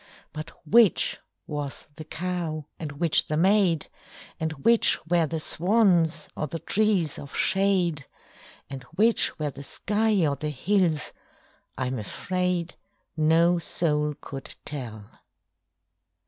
[0.33, 3.85] But which was the cow and which the maid,
[4.39, 8.07] And which were the swans or the trees of shade,
[8.67, 11.13] And which were the sky or the hills,
[11.77, 12.73] I'm afraid,
[13.15, 15.05] No soul could tell.